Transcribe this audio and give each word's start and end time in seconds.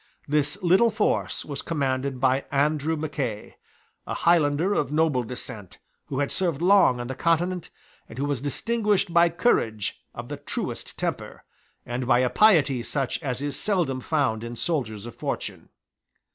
This 0.27 0.57
little 0.63 0.89
force 0.89 1.45
was 1.45 1.61
commanded 1.61 2.19
by 2.19 2.45
Andrew 2.51 2.95
Mackay, 2.95 3.57
a 4.07 4.13
Highlander 4.15 4.73
of 4.73 4.91
noble 4.91 5.21
descent, 5.21 5.77
who 6.07 6.17
had 6.21 6.31
served 6.31 6.59
long 6.59 6.99
on 6.99 7.05
the 7.05 7.13
Continent, 7.13 7.69
and 8.09 8.17
who 8.17 8.25
was 8.25 8.41
distinguished 8.41 9.13
by 9.13 9.29
courage 9.29 10.01
of 10.15 10.27
the 10.27 10.37
truest 10.37 10.97
temper, 10.97 11.43
and 11.85 12.07
by 12.07 12.17
a 12.17 12.31
piety 12.31 12.81
such 12.81 13.21
as 13.21 13.43
is 13.43 13.55
seldom 13.55 13.99
found 14.01 14.43
in 14.43 14.55
soldiers 14.55 15.05
of 15.05 15.13
fortune. 15.13 15.69